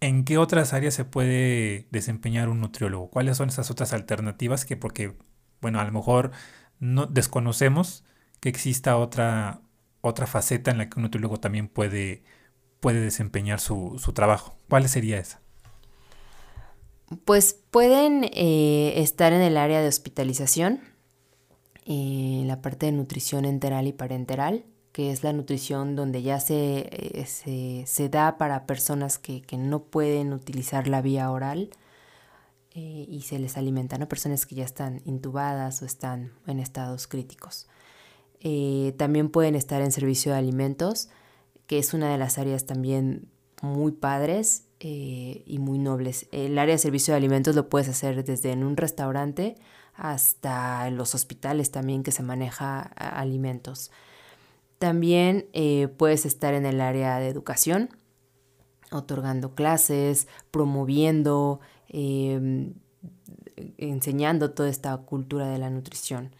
[0.00, 3.10] ¿en qué otras áreas se puede desempeñar un nutriólogo?
[3.10, 5.16] ¿Cuáles son esas otras alternativas que, porque,
[5.60, 6.30] bueno, a lo mejor
[6.78, 8.04] no desconocemos
[8.40, 9.60] que exista otra,
[10.04, 12.22] otra faceta en la que un nutriólogo también puede,
[12.80, 14.54] puede desempeñar su, trabajo.
[14.68, 15.40] ¿Cuál sería esa?
[17.24, 20.80] Pues pueden eh, estar en el área de hospitalización,
[21.86, 26.88] eh, la parte de nutrición enteral y parenteral, que es la nutrición donde ya se,
[26.90, 31.70] eh, se, da para personas que, no pueden utilizar la vía oral
[32.76, 34.08] y se les alimenta, ¿no?
[34.08, 37.68] Personas que ya están intubadas o están en estados críticos.
[38.46, 41.08] Eh, también pueden estar en servicio de alimentos,
[41.66, 43.26] que es una de las áreas también
[43.62, 46.28] muy padres eh, y muy nobles.
[46.30, 49.56] El área de servicio de alimentos lo puedes hacer desde en un restaurante
[49.94, 53.90] hasta en los hospitales también que se maneja alimentos.
[54.78, 57.88] También eh, puedes estar en el área de educación,
[58.92, 62.74] otorgando clases, promoviendo, em,
[63.78, 66.34] enseñando toda esta cultura de la nutrición.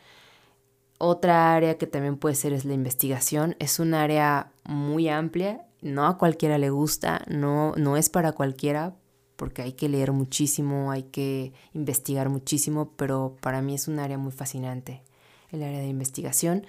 [0.99, 3.57] Otra área que también puede ser es la investigación.
[3.59, 8.95] Es un área muy amplia, no a cualquiera le gusta, no, no es para cualquiera
[9.37, 14.17] porque hay que leer muchísimo, hay que investigar muchísimo, pero para mí es un área
[14.17, 15.03] muy fascinante,
[15.51, 16.67] el área de investigación.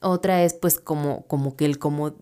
[0.00, 2.14] Otra es pues como, como que el como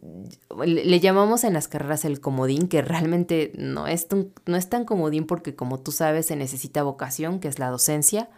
[0.64, 4.07] le llamamos en las carreras el comodín, que realmente no es,
[4.46, 8.31] no es tan comodín porque como tú sabes se necesita vocación, que es la docencia.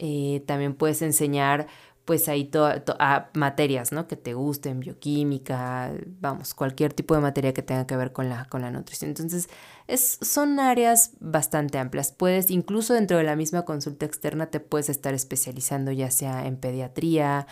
[0.00, 1.68] Eh, también puedes enseñar
[2.04, 2.50] pues ahí
[2.98, 4.06] a materias, ¿no?
[4.06, 8.44] Que te gusten, bioquímica, vamos, cualquier tipo de materia que tenga que ver con la,
[8.46, 9.10] con la nutrición.
[9.10, 9.48] Entonces,
[9.86, 12.12] es, son áreas bastante amplias.
[12.12, 16.56] Puedes, incluso dentro de la misma consulta externa, te puedes estar especializando ya sea en
[16.56, 17.46] pediatría,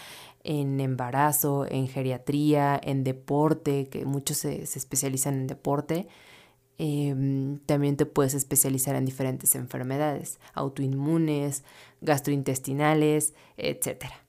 [0.45, 6.09] en embarazo, en geriatría, en deporte, que muchos se, especializan en deporte.
[6.79, 11.65] Em, también te puedes especializar en diferentes enfermedades, autoinmunes,
[12.03, 14.23] gastrointestinales, etcétera.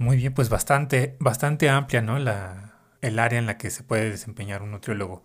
[0.00, 2.18] Muy bien, pues bastante, bastante amplia, ¿no?
[2.18, 5.24] La, el área en la que se puede desempeñar un nutriólogo.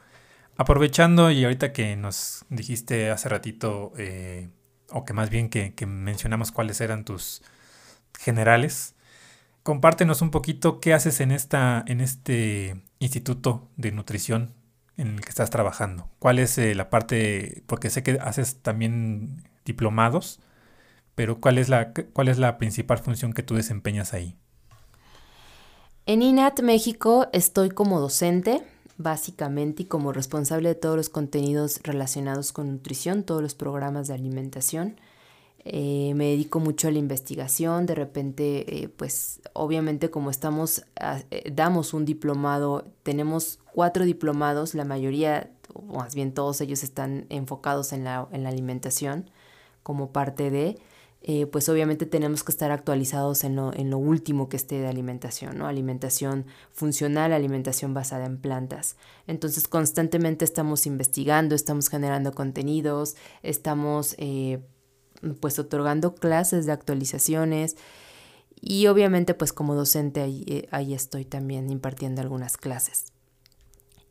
[0.58, 4.50] Aprovechando y ahorita que nos dijiste hace ratito, eh,
[4.90, 7.42] o que más bien que, mencionamos cuáles eran tus
[8.20, 8.96] generales,
[9.64, 14.56] compártenos un poquito qué haces en, esta, en este instituto de nutrición
[14.98, 16.10] en el que estás trabajando.
[16.20, 20.42] ¿Cuál es eh, la parte, porque sé que haces también diplomados,
[21.16, 24.38] pero cuál es la, cuál es la principal función que tú desempeñas ahí?
[26.08, 28.62] En INAT México estoy como docente,
[29.00, 34.14] básicamente, y como responsable de todos los contenidos relacionados con nutrición, todos los programas de
[34.14, 34.98] alimentación.
[35.64, 41.22] Eh, me dedico mucho a la investigación, de repente, eh, pues obviamente como estamos, ah,
[41.32, 47.26] eh, damos un diplomado, tenemos cuatro diplomados, la mayoría, o más bien todos ellos están
[47.30, 49.32] enfocados en la, en la alimentación
[49.82, 50.78] como parte de...
[51.28, 54.88] Eh, pues obviamente tenemos que estar actualizados en lo, en lo, último que esté de
[54.88, 55.66] alimentación, ¿no?
[55.66, 58.96] Alimentación funcional, alimentación basada en plantas.
[59.26, 64.60] Entonces constantemente estamos investigando, estamos generando contenidos, estamos eh,
[65.40, 67.76] pues otorgando clases de actualizaciones
[68.62, 73.15] y obviamente pues como docente ahí, eh, ahí estoy también impartiendo algunas clases.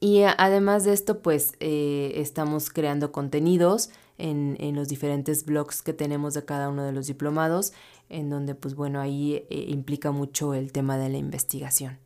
[0.04, 3.88] Y además de esto pues estamos creando contenidos
[4.18, 7.72] en, en, los diferentes blogs que tenemos de cada uno de los diplomados,
[8.10, 12.00] en donde pues bueno, ahí eh, implica mucho el tema de la investigación.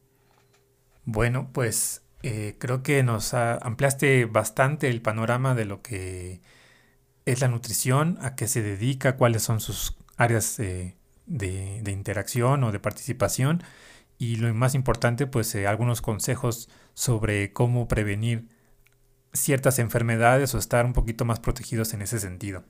[1.07, 6.41] Bueno, pues eh, creo que nos ampliaste bastante el panorama de lo que
[7.25, 10.95] es la nutrición, a qué se dedica, cuáles son sus áreas de,
[11.27, 13.65] de, interacción o de participación
[14.19, 18.49] y lo más importante, pues eh, algunos consejos sobre cómo prevenir
[19.33, 22.65] ciertas enfermedades o estar un poquito más protegidos en ese sentido.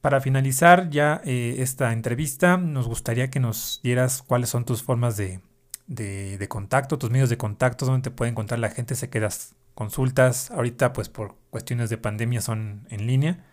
[0.00, 5.16] Para finalizar ya eh, esta entrevista, nos gustaría que nos dieras cuáles son tus formas
[5.16, 5.40] de,
[5.86, 10.50] de, contacto, tus medios de contacto, donde te puede encontrar la gente, se quedas consultas,
[10.50, 13.44] ahorita pues por cuestiones de pandemia son en línea,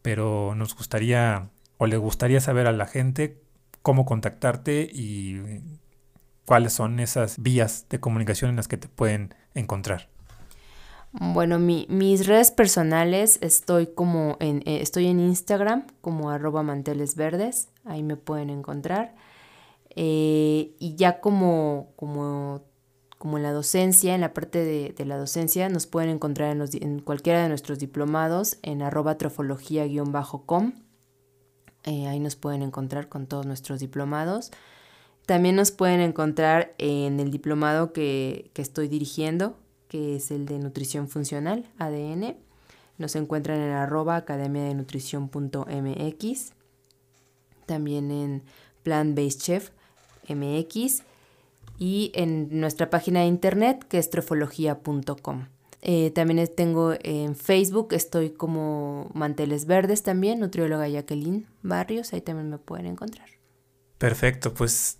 [0.00, 3.42] pero nos gustaría o le gustaría saber a la gente
[3.82, 5.60] cómo contactarte y
[6.50, 10.08] cuáles son esas vías de comunicación en las que te pueden encontrar.
[11.12, 17.68] Bueno, mis redes personales estoy como en, eh, estoy en Instagram como arroba manteles verdes,
[17.84, 19.14] ahí me pueden encontrar.
[19.90, 22.64] Eh, y ya como, como,
[23.16, 27.44] como en la docencia, en la parte de, la docencia, nos pueden encontrar en, cualquiera
[27.44, 30.72] de nuestros diplomados en arroba trofología-com.
[31.84, 34.50] Eh, ahí nos pueden encontrar con todos nuestros diplomados.
[35.30, 40.58] También nos pueden encontrar en el diplomado que, que estoy dirigiendo, que es el de
[40.58, 42.34] nutrición funcional, ADN.
[42.98, 46.52] Nos encuentran en arroba academia de nutrición.mx,
[47.64, 48.42] también en
[48.82, 49.70] Plant Based Chef
[50.28, 51.04] MX
[51.78, 55.46] y en nuestra página de internet que es trofología.com.
[55.82, 62.50] Eh, también tengo en Facebook, estoy como Manteles Verdes también, nutrióloga Jacqueline Barrios, ahí también
[62.50, 63.28] me pueden encontrar.
[63.98, 64.99] Perfecto, pues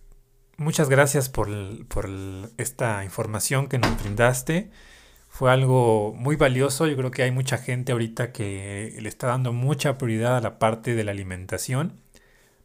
[0.60, 1.48] muchas gracias por,
[2.58, 4.70] esta información que nos brindaste.
[5.28, 6.86] Fue algo muy valioso.
[6.86, 10.58] Yo creo que hay mucha gente ahorita que le está dando mucha prioridad a la
[10.58, 12.00] parte de la alimentación.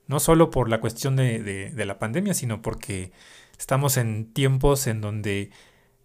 [0.08, 3.12] No solo por la cuestión de, la pandemia, sino porque
[3.58, 5.52] estamos en tiempos en donde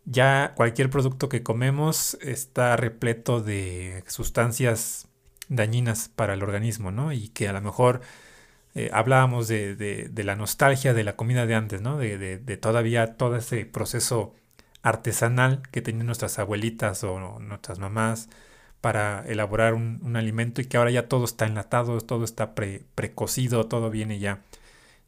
[0.04, 5.08] ya cualquier producto que comemos está repleto de sustancias
[5.48, 7.12] dañinas para el organismo, ¿no?
[7.12, 8.00] Y que a lo mejor
[8.74, 11.98] eh, hablábamos de, de, la nostalgia de la comida de antes, ¿no?
[11.98, 14.34] De, de, todavía todo ese proceso
[14.82, 18.28] artesanal que tenían nuestras abuelitas o nuestras mamás
[18.80, 23.66] para elaborar un, alimento y que ahora ya todo está enlatado, todo está pre, precocido,
[23.66, 24.42] todo viene ya.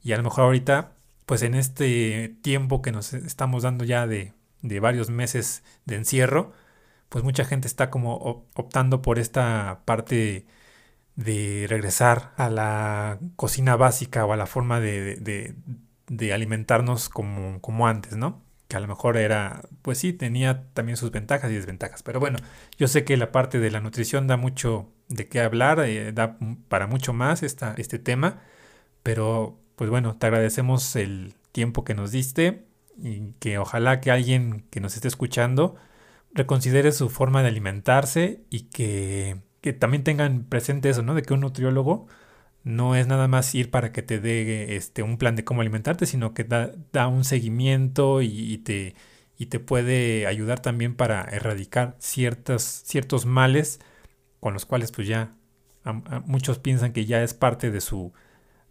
[0.03, 0.93] Y a lo mejor ahorita,
[1.27, 6.53] pues en este tiempo que nos estamos dando ya de, de varios meses de encierro,
[7.09, 10.47] pues mucha gente está como optando por esta parte
[11.17, 15.55] de regresar a la cocina básica o a la forma de,
[16.33, 18.43] alimentarnos como, como, antes, ¿no?
[18.69, 22.03] Que a lo mejor era, pues sí, tenía también sus ventajas y desventajas.
[22.03, 22.39] Pero bueno,
[22.79, 26.39] yo sé que la parte de la nutrición da mucho de qué hablar, eh, da
[26.69, 28.41] para mucho más esta, este tema,
[29.03, 32.67] pero pues bueno, te agradecemos el tiempo que nos diste
[32.99, 35.77] y que ojalá que alguien que nos esté escuchando
[36.33, 41.15] reconsidere su forma de alimentarse y que, que también tengan presente eso, ¿no?
[41.15, 42.07] De que un nutriólogo
[42.65, 46.05] no es nada más ir para que te dé este, un plan de cómo alimentarte,
[46.05, 48.95] sino que da, da un seguimiento y, te,
[49.39, 53.81] y te puede ayudar también para erradicar ciertos, ciertos males
[54.41, 55.35] con los cuales pues ya
[56.27, 58.13] muchos piensan que ya es parte de su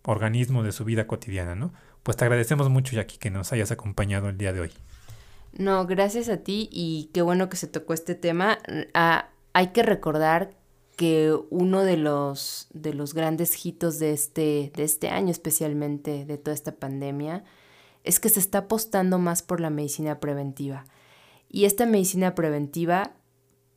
[0.04, 1.74] organismo, de su vida cotidiana, ¿no?
[2.04, 4.72] Pues te agradecemos mucho, Jackie, que nos hayas acompañado el día de hoy.
[5.54, 8.58] No, gracias a ti y qué bueno que se tocó este tema.
[8.94, 10.61] Ah, hay que recordar
[11.02, 16.38] que uno de los, de los grandes hitos de este, de este año, especialmente de
[16.38, 17.44] toda esta pandemia,
[18.04, 20.86] es que se está apostando más por la medicina preventiva.
[21.50, 23.14] Y esta medicina preventiva,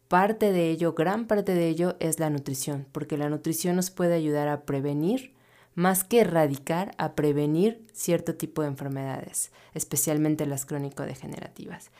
[0.09, 4.13] parte de ello, gran parte de ello es la nutrición, porque la nutrición nos puede
[4.13, 5.33] ayudar a prevenir,
[5.75, 11.91] más que erradicar, a prevenir cierto tipo de enfermedades, especialmente las crónico-degenerativas.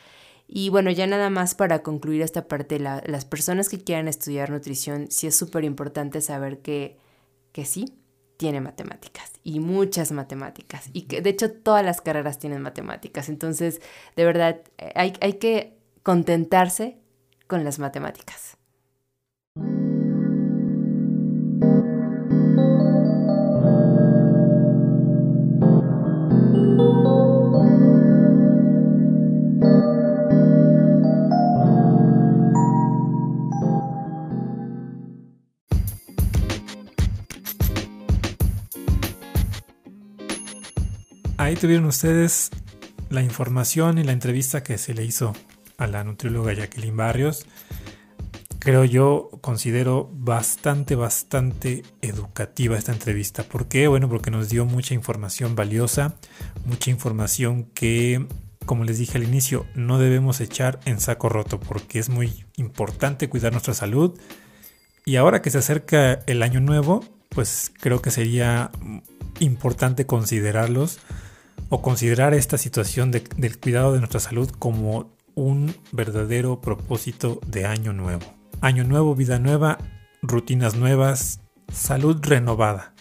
[0.47, 5.07] Y bueno, ya nada más para concluir esta parte, las personas que quieran estudiar nutrición,
[5.09, 6.97] sí es súper importante saber que,
[7.51, 7.97] que sí,
[8.37, 10.89] tiene matemáticas y muchas matemáticas.
[10.93, 13.29] Y que de hecho todas las carreras tienen matemáticas.
[13.29, 13.81] Entonces,
[14.15, 14.61] de verdad,
[14.93, 16.99] hay, hay que contentarse
[17.47, 18.54] con las matemáticas.
[41.55, 42.49] Ahí tuvieron ustedes
[43.09, 45.33] la información y la entrevista que se le hizo
[45.77, 47.45] a la nutrióloga Jacqueline Barrios.
[48.59, 53.43] Creo yo, considero bastante, bastante educativa esta entrevista.
[53.43, 53.87] ¿Por qué?
[53.87, 56.15] Bueno, porque nos dio mucha información valiosa,
[56.65, 58.27] mucha información que,
[58.65, 63.29] como les dije al inicio, no debemos echar en saco roto, porque es muy importante
[63.29, 64.19] cuidar nuestra salud.
[65.05, 68.71] Y ahora que se acerca el año nuevo, pues creo que sería
[69.39, 70.99] importante considerarlos
[71.69, 77.93] o considerar esta situación del cuidado de nuestra salud como un verdadero propósito de año
[77.93, 78.23] nuevo.
[78.61, 79.77] Año nuevo, vida nueva,
[80.21, 81.41] rutinas nuevas,
[81.71, 82.93] salud renovada.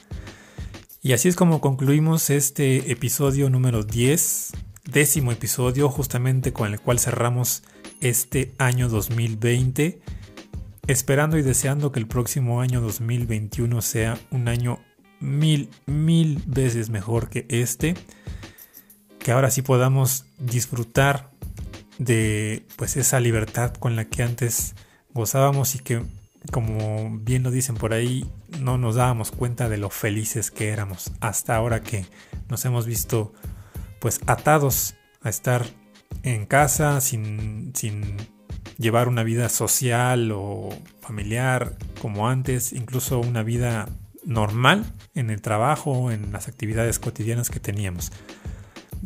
[1.02, 4.52] Y así es como concluimos este episodio número 10,
[4.90, 7.62] décimo episodio justamente con el cual cerramos
[8.00, 10.00] este año 2020,
[10.86, 14.80] esperando y deseando que el próximo año 2021 sea un año
[15.20, 17.94] mil, mil veces mejor que este
[19.24, 21.30] que ahora sí podamos disfrutar
[21.98, 24.74] de pues esa libertad con la que antes
[25.14, 26.02] gozábamos y que
[26.52, 31.10] como bien lo dicen por ahí no nos dábamos cuenta de lo felices que éramos
[31.20, 32.04] hasta ahora que
[32.50, 33.32] nos hemos visto
[33.98, 35.64] pues atados a estar
[36.22, 38.18] en casa sin, sin
[38.76, 40.68] llevar una vida social o
[41.00, 43.88] familiar como antes, incluso una vida
[44.26, 48.12] normal en el trabajo, en las actividades cotidianas que teníamos.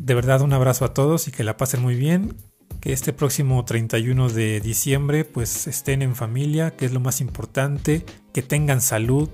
[0.01, 2.37] De verdad un abrazo a todos y que la pasen muy bien.
[2.81, 8.07] Que este próximo 31 de diciembre pues estén en familia, que es lo más importante,
[8.33, 9.29] que tengan salud.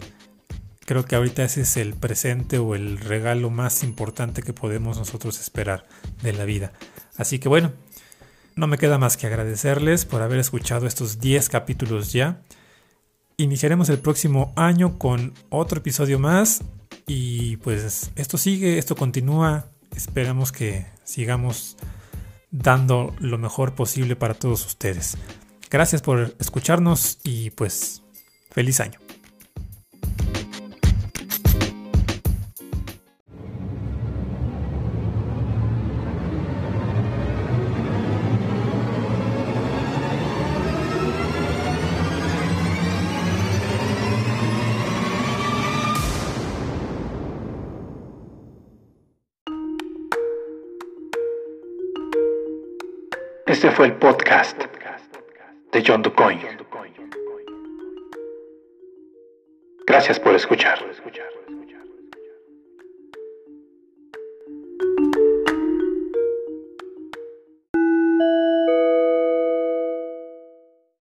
[0.87, 5.39] Creo que ahorita ese es el presente o el regalo más importante que podemos nosotros
[5.39, 5.87] esperar
[6.23, 6.73] de la vida.
[7.19, 7.73] Así que bueno,
[8.57, 12.41] no me queda más que agradecerles por haber escuchado estos 10 capítulos ya.
[13.37, 16.63] Iniciaremos el próximo año con otro episodio más
[17.07, 19.67] y pues esto sigue, esto continúa
[19.97, 21.77] esperamos que sigamos
[22.51, 25.17] dando lo mejor posible para todos ustedes.
[25.71, 28.03] Gracias por escucharnos y pues
[28.51, 29.04] feliz año.
[53.65, 54.63] Este fue el podcast
[55.73, 56.39] de John DuCoin.
[59.87, 60.81] Gracias por escuchar.